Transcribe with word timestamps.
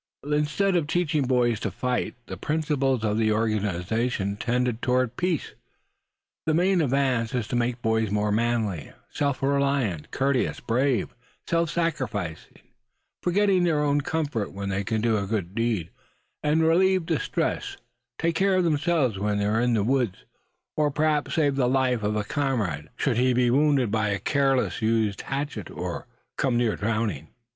Instead 0.27 0.75
of 0.75 0.87
teaching 0.87 1.27
boys 1.27 1.59
to 1.59 1.69
fight, 1.69 2.15
the 2.25 2.35
principles 2.35 3.03
of 3.03 3.19
the 3.19 3.31
organization 3.31 4.35
tend 4.35 4.81
toward 4.81 5.15
peace. 5.15 5.53
The 6.47 6.55
main 6.55 6.79
thing 6.79 6.85
advanced 6.85 7.35
is 7.35 7.47
to 7.49 7.55
make 7.55 7.83
boys 7.83 8.09
more 8.09 8.31
manly, 8.31 8.93
self 9.11 9.43
reliant, 9.43 10.09
courteous, 10.09 10.59
brave, 10.59 11.13
self 11.45 11.69
sacrificing, 11.69 12.63
forgetting 13.21 13.63
their 13.63 13.83
own 13.83 14.01
comfort 14.01 14.53
when 14.53 14.69
they 14.69 14.83
can 14.83 15.01
do 15.01 15.19
a 15.19 15.27
good 15.27 15.53
deed, 15.53 15.91
and 16.41 16.63
relieve 16.63 17.05
distress; 17.05 17.77
take 18.17 18.33
care 18.33 18.55
of 18.55 18.63
themselves 18.63 19.19
when 19.19 19.39
in 19.39 19.73
the 19.75 19.83
woods; 19.83 20.25
and 20.79 20.95
perhaps 20.95 21.35
save 21.35 21.55
the 21.55 21.69
life 21.69 22.01
of 22.01 22.15
a 22.15 22.23
comrade, 22.23 22.89
should 22.95 23.17
he 23.17 23.33
be 23.33 23.51
wounded 23.51 23.91
by 23.91 24.07
a 24.09 24.17
carelessly 24.17 24.87
used 24.87 25.21
hatchet; 25.21 25.69
or 25.69 26.07
come 26.37 26.57
near 26.57 26.75
drowning. 26.75 27.27